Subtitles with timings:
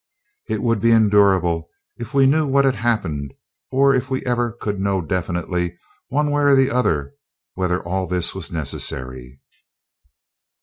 [0.49, 3.35] "It would be endurable if we knew what had happened,
[3.69, 5.77] or if we ever could know definitely,
[6.07, 7.13] one way or the other,
[7.53, 9.39] whether all this was necessary."